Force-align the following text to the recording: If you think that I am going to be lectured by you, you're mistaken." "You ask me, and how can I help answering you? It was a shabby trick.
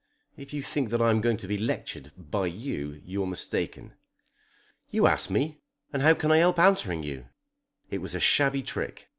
If 0.35 0.51
you 0.51 0.63
think 0.63 0.89
that 0.89 0.99
I 0.99 1.11
am 1.11 1.21
going 1.21 1.37
to 1.37 1.47
be 1.47 1.59
lectured 1.59 2.11
by 2.17 2.47
you, 2.47 3.03
you're 3.05 3.27
mistaken." 3.27 3.93
"You 4.89 5.05
ask 5.05 5.29
me, 5.29 5.61
and 5.93 6.01
how 6.01 6.15
can 6.15 6.31
I 6.31 6.37
help 6.37 6.57
answering 6.57 7.03
you? 7.03 7.27
It 7.91 7.99
was 8.01 8.15
a 8.15 8.19
shabby 8.19 8.63
trick. 8.63 9.09